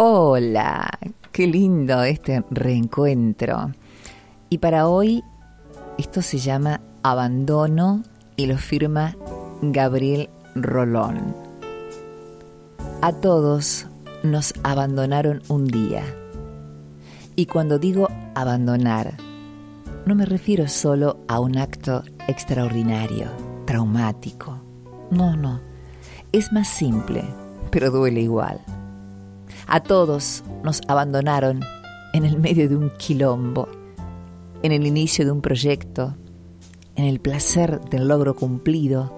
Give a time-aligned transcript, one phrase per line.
[0.00, 0.88] Hola,
[1.32, 3.72] qué lindo este reencuentro.
[4.48, 5.24] Y para hoy
[5.98, 8.04] esto se llama Abandono
[8.36, 9.16] y lo firma
[9.60, 11.34] Gabriel Rolón.
[13.02, 13.88] A todos
[14.22, 16.04] nos abandonaron un día.
[17.34, 19.16] Y cuando digo abandonar,
[20.06, 23.26] no me refiero solo a un acto extraordinario,
[23.66, 24.60] traumático.
[25.10, 25.60] No, no.
[26.30, 27.24] Es más simple,
[27.72, 28.60] pero duele igual.
[29.70, 31.60] A todos nos abandonaron
[32.14, 33.68] en el medio de un quilombo,
[34.62, 36.16] en el inicio de un proyecto,
[36.96, 39.14] en el placer del logro cumplido,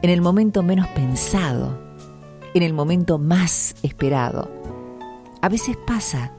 [0.00, 1.78] en el momento menos pensado,
[2.54, 4.50] en el momento más esperado.
[5.42, 6.32] A veces pasa,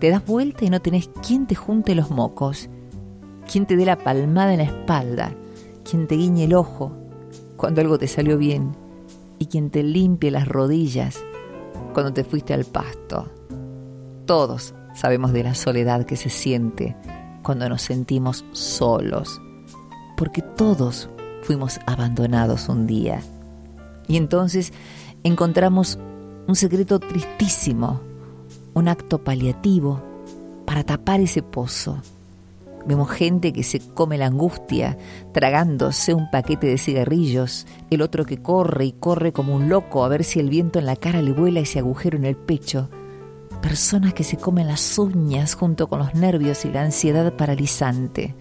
[0.00, 2.68] te das vuelta y no tenés quien te junte los mocos,
[3.48, 5.32] quien te dé la palmada en la espalda,
[5.88, 6.90] quien te guiñe el ojo
[7.56, 8.72] cuando algo te salió bien
[9.38, 11.22] y quien te limpie las rodillas
[11.92, 13.30] cuando te fuiste al pasto.
[14.26, 16.96] Todos sabemos de la soledad que se siente
[17.42, 19.40] cuando nos sentimos solos,
[20.16, 21.08] porque todos
[21.42, 23.20] fuimos abandonados un día.
[24.08, 24.72] Y entonces
[25.22, 25.98] encontramos
[26.46, 28.00] un secreto tristísimo,
[28.74, 30.02] un acto paliativo
[30.66, 31.98] para tapar ese pozo.
[32.86, 34.98] Vemos gente que se come la angustia
[35.32, 40.08] tragándose un paquete de cigarrillos, el otro que corre y corre como un loco a
[40.08, 42.90] ver si el viento en la cara le vuela ese agujero en el pecho.
[43.62, 48.34] Personas que se comen las uñas junto con los nervios y la ansiedad paralizante.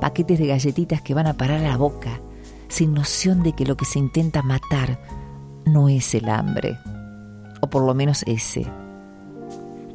[0.00, 2.22] Paquetes de galletitas que van a parar a la boca,
[2.68, 4.98] sin noción de que lo que se intenta matar
[5.66, 6.78] no es el hambre,
[7.60, 8.66] o por lo menos ese.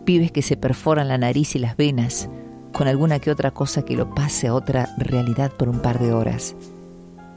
[0.06, 2.30] Pibes que se perforan la nariz y las venas,
[2.74, 6.14] con alguna que otra cosa que lo pase a otra realidad por un par de
[6.14, 6.56] horas.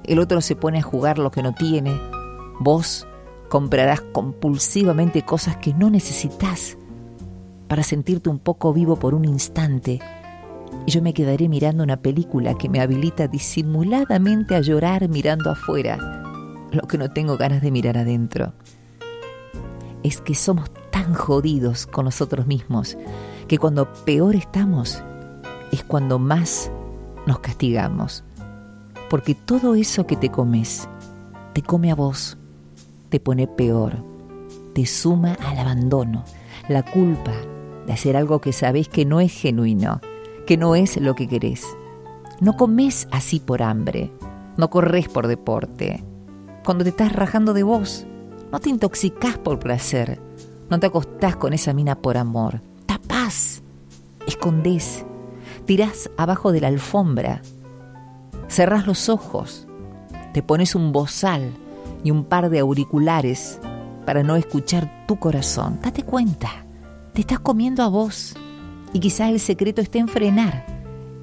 [0.05, 1.99] El otro se pone a jugar lo que no tiene.
[2.61, 3.07] Vos
[3.49, 6.77] comprarás compulsivamente cosas que no necesitas
[7.69, 10.01] para sentirte un poco vivo por un instante.
[10.87, 16.23] Y yo me quedaré mirando una película que me habilita disimuladamente a llorar mirando afuera
[16.73, 18.55] lo que no tengo ganas de mirar adentro.
[20.03, 22.97] Es que somos tan jodidos con nosotros mismos
[23.47, 25.03] que cuando peor estamos,
[25.73, 26.71] es cuando más
[27.27, 28.23] nos castigamos.
[29.11, 30.89] Porque todo eso que te comes,
[31.53, 32.39] te come a vos,
[33.09, 34.05] te pone peor,
[34.75, 36.25] te suma al abandono,
[36.69, 37.35] la culpa
[37.87, 40.01] de hacer algo que sabés que no es genuino,
[40.47, 41.67] que no es lo que querés.
[42.41, 44.11] No comes así por hambre,
[44.57, 46.05] no corres por deporte.
[46.65, 48.07] Cuando te estás rajando de vos,
[48.51, 50.21] no te intoxicás por placer,
[50.71, 52.61] no te acostás con esa mina por amor.
[52.87, 53.63] Tapás,
[54.27, 55.05] escondés,
[55.65, 57.43] tirás abajo de la alfombra,
[58.49, 59.67] cerrás los ojos,
[60.33, 61.53] te pones un bozal
[62.05, 63.61] y un par de auriculares
[64.05, 65.79] para no escuchar tu corazón.
[65.83, 66.67] Date cuenta,
[67.13, 68.35] te estás comiendo a vos
[68.93, 70.67] y quizás el secreto esté en frenar,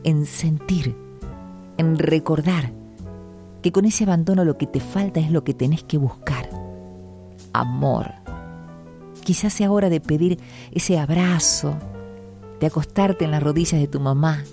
[0.04, 0.96] en sentir,
[1.78, 2.72] en recordar
[3.62, 6.50] que con ese abandono lo que te falta es lo que tenés que buscar.
[7.54, 8.14] Amor.
[9.24, 10.40] Quizás sea hora de pedir
[10.72, 11.78] ese abrazo,
[12.60, 14.44] de acostarte en las rodillas de tu mamá,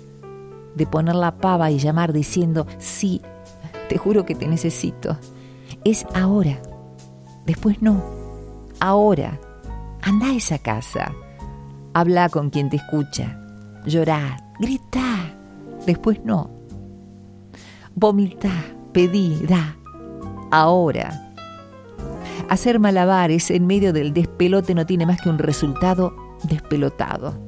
[0.75, 3.21] de poner la pava y llamar diciendo, sí,
[3.89, 5.17] te juro que te necesito.
[5.83, 6.59] Es ahora,
[7.45, 8.03] después no,
[8.79, 9.39] ahora.
[10.01, 11.13] Anda a esa casa,
[11.93, 13.41] habla con quien te escucha,
[13.85, 15.33] llorá, grita,
[15.85, 16.49] después no.
[17.93, 18.51] Vomita,
[18.93, 19.75] pedí, da,
[20.51, 21.33] ahora.
[22.47, 27.46] Hacer malabares en medio del despelote no tiene más que un resultado despelotado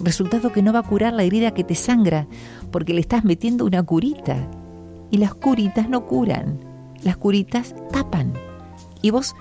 [0.00, 2.26] resultado que no va a curar la herida que te sangra,
[2.70, 4.36] porque le estás metiendo una curita.
[5.10, 6.58] Y las curitas no curan,
[7.02, 8.34] las curitas tapan.
[9.02, 9.34] Y vos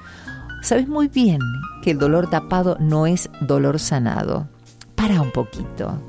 [0.61, 1.39] sabes muy bien
[1.81, 4.47] que el dolor tapado no es dolor sanado.
[4.95, 5.99] Para un poquito.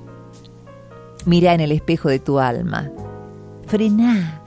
[1.24, 2.90] Mira en el espejo de tu alma.
[3.66, 4.42] Frená.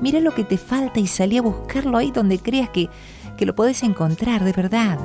[0.00, 2.88] Mira lo que te falta y salí a buscarlo ahí donde creas que,
[3.36, 4.98] que lo podés encontrar de verdad.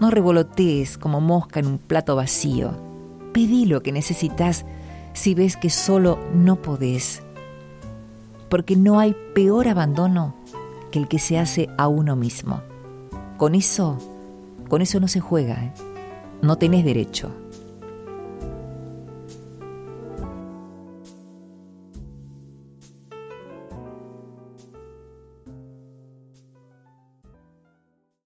[0.00, 2.89] No revolotees como mosca en un plato vacío
[3.32, 4.64] Pedí lo que necesitas
[5.12, 7.22] si ves que solo no podés.
[8.48, 10.34] Porque no hay peor abandono
[10.90, 12.62] que el que se hace a uno mismo.
[13.36, 13.98] Con eso,
[14.68, 15.64] con eso no se juega.
[15.64, 15.72] ¿eh?
[16.42, 17.30] No tenés derecho.